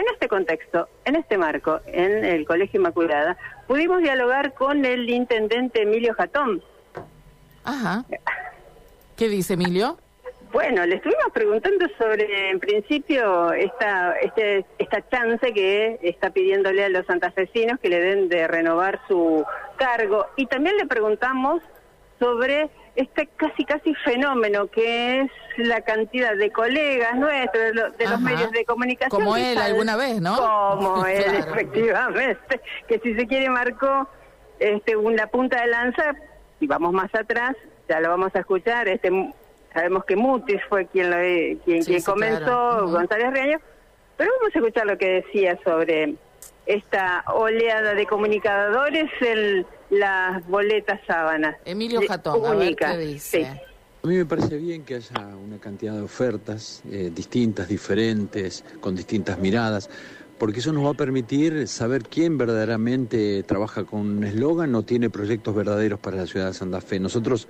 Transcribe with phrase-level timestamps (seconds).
[0.00, 5.82] en este contexto, en este marco, en el Colegio Inmaculada, pudimos dialogar con el intendente
[5.82, 6.62] Emilio Jatón.
[7.64, 8.04] Ajá.
[9.16, 9.98] ¿Qué dice Emilio?
[10.52, 16.88] Bueno, le estuvimos preguntando sobre, en principio, esta, este, esta chance que está pidiéndole a
[16.88, 19.44] los santafesinos que le den de renovar su
[19.76, 20.26] cargo.
[20.36, 21.62] Y también le preguntamos
[22.20, 28.06] sobre este casi casi fenómeno que es la cantidad de colegas nuestros, de, lo- de
[28.08, 29.10] los medios de comunicación.
[29.10, 30.36] Como él alguna vez, ¿no?
[30.36, 31.38] Como él, Claro.
[31.50, 32.60] efectivamente.
[32.86, 34.08] Que si se quiere marcó
[34.58, 36.14] este, una punta de lanza,
[36.60, 37.56] y vamos más atrás,
[37.88, 39.32] ya lo vamos a escuchar, este
[39.72, 42.88] sabemos que Mutis fue quien lo quien, Sí, quien sí, comenzó, claro.
[42.90, 43.58] González Reaño,
[44.16, 46.16] pero vamos a escuchar lo que decía sobre
[46.74, 51.56] esta oleada de comunicadores en las boletas sábanas.
[51.64, 53.44] Emilio Jatón, a ver qué dice.
[53.44, 53.60] sí.
[54.02, 58.96] A mí me parece bien que haya una cantidad de ofertas eh, distintas, diferentes, con
[58.96, 59.90] distintas miradas,
[60.38, 65.10] porque eso nos va a permitir saber quién verdaderamente trabaja con un eslogan o tiene
[65.10, 66.98] proyectos verdaderos para la ciudad de Santa Fe.
[66.98, 67.46] Nosotros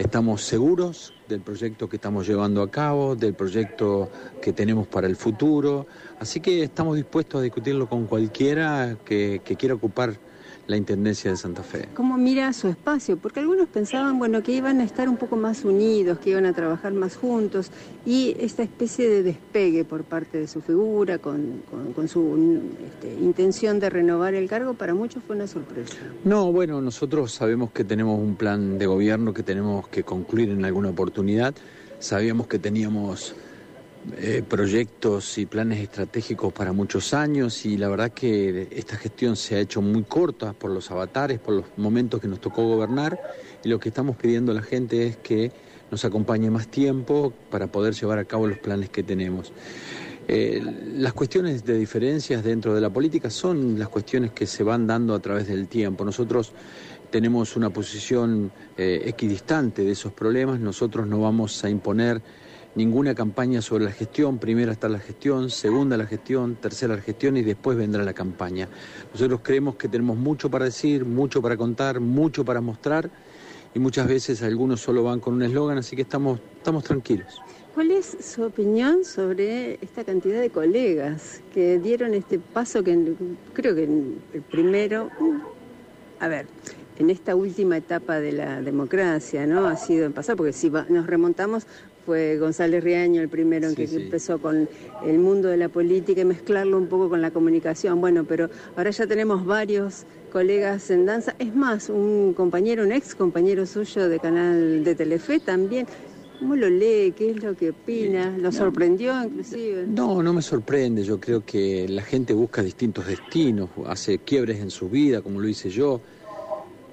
[0.00, 5.14] estamos seguros del proyecto que estamos llevando a cabo, del proyecto que tenemos para el
[5.14, 5.86] futuro,
[6.18, 10.18] así que estamos dispuestos a discutirlo con cualquiera que, quiera ocupar
[10.66, 11.88] la Intendencia de Santa Fe.
[11.94, 13.16] ¿Cómo mira su espacio?
[13.18, 16.52] Porque algunos pensaban, bueno, que iban a estar un poco más unidos, que iban a
[16.52, 17.72] trabajar más juntos,
[18.04, 23.12] y esta especie de despegue por parte de su figura, con, con- con su este,
[23.14, 25.96] intención de renovar el cargo, para muchos fue una sorpresa.
[26.22, 30.64] No, bueno, nosotros sabemos que tenemos un plan de gobierno que tenemos que concluir en
[30.64, 31.54] alguna oportunidad.
[31.98, 33.34] Sabíamos que teníamos
[34.16, 39.56] eh, proyectos y planes estratégicos para muchos años y la verdad que esta gestión se
[39.56, 43.20] ha hecho muy corta por los avatares, por los momentos que nos tocó gobernar
[43.62, 45.52] y lo que estamos pidiendo a la gente es que
[45.90, 49.52] nos acompañe más tiempo para poder llevar a cabo los planes que tenemos.
[50.28, 50.62] Eh,
[50.96, 55.14] las cuestiones de diferencias dentro de la política son las cuestiones que se van dando
[55.14, 56.06] a través del tiempo.
[56.06, 56.52] Nosotros
[57.10, 62.22] tenemos una posición eh, equidistante de esos problemas, nosotros no vamos a imponer
[62.74, 67.36] ninguna campaña sobre la gestión, primera está la gestión, segunda la gestión, tercera la gestión
[67.36, 68.68] y después vendrá la campaña.
[69.12, 73.10] Nosotros creemos que tenemos mucho para decir, mucho para contar, mucho para mostrar
[73.74, 77.40] y muchas veces algunos solo van con un eslogan, así que estamos, estamos tranquilos.
[77.74, 83.14] ¿Cuál es su opinión sobre esta cantidad de colegas que dieron este paso que
[83.52, 85.08] creo que el primero,
[86.18, 86.46] a ver,
[86.98, 89.66] en esta última etapa de la democracia, ¿no?
[89.66, 91.66] Ha sido en pasar, porque si nos remontamos
[92.10, 93.94] fue González Riaño el primero en Sí, que sí.
[93.94, 94.68] empezó con
[95.06, 98.00] el mundo de la política y mezclarlo un poco con la comunicación.
[98.00, 101.36] Bueno, pero ahora ya tenemos varios colegas en danza.
[101.38, 105.86] Es más, un compañero, un ex compañero suyo de canal de Telefe también.
[106.40, 107.14] ¿Cómo lo lee?
[107.16, 108.36] ¿Qué es lo que opina?
[108.36, 109.86] ¿Lo sorprendió inclusive?
[109.86, 111.04] No, no me sorprende.
[111.04, 115.46] Yo creo que la gente busca distintos destinos, hace quiebres en su vida, como lo
[115.46, 116.00] hice yo.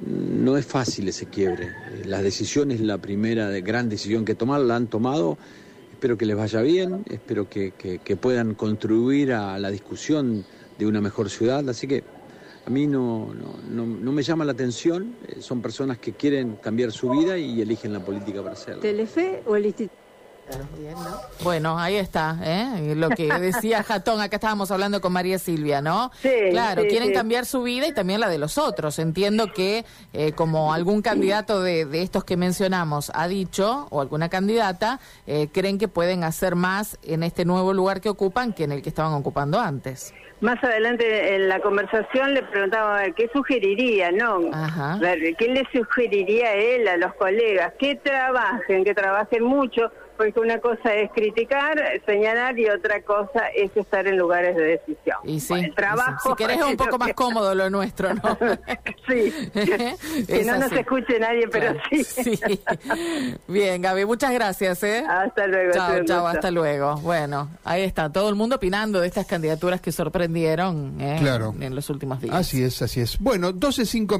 [0.00, 1.72] No es fácil ese quiebre.
[2.04, 5.38] La decisión es la primera gran decisión que tomar, la han tomado.
[5.90, 10.44] Espero que les vaya bien, espero que, que- que puedan contribuir a la discusión
[10.76, 11.68] de una mejor ciudad.
[11.68, 12.04] Así que
[12.64, 15.18] a mí no, no, no- no me llama la atención.
[15.26, 18.82] Eh, Son personas que quieren cambiar su vida y eligen la política para hacerlo.
[18.82, 20.07] ¿Telefe o el Instituto?
[21.42, 22.94] Bueno, ahí está, ¿eh?
[22.96, 26.10] Lo que decía Jatón, acá estábamos hablando con María Silvia, ¿no?
[26.20, 27.14] Sí, Claro, sí, quieren sí.
[27.14, 28.98] cambiar su vida y también la de los otros.
[28.98, 34.28] Entiendo que eh, como algún candidato de, de estos que mencionamos ha dicho, o alguna
[34.28, 38.72] candidata, eh, creen que pueden hacer más en este nuevo lugar que ocupan que en
[38.72, 40.12] el que estaban ocupando antes.
[40.40, 44.38] Más adelante en la conversación le preguntaba qué sugeriría, ¿no?
[44.52, 44.98] Ajá.
[45.36, 47.72] ¿Qué le sugeriría él a los colegas?
[47.78, 53.74] Que trabajen, que trabajen mucho, porque una cosa es criticar, señalar y otra cosa es
[53.76, 55.16] estar en lugares de decisión.
[55.24, 55.76] Y sí, Bueno, el y sí.
[55.76, 56.30] trabajo.
[56.30, 58.22] si querés es un poco más que- cómodo lo nuestro, ¿no?
[59.08, 59.32] sí.
[60.26, 62.04] que no nos escuche nadie, pero Claro, sí.
[62.04, 62.60] sí.
[63.46, 65.04] Bien, Gaby, muchas gracias, ¿eh?
[65.08, 65.72] Hasta luego.
[65.72, 66.96] Chao, chao, hasta luego.
[66.96, 71.16] Bueno, ahí está, todo el mundo opinando de estas candidaturas que sorprendieron ¿eh?
[71.20, 71.54] Claro.
[71.60, 72.34] en los últimos días.
[72.34, 73.18] Así es, así es.
[73.18, 74.16] Bueno, 12.05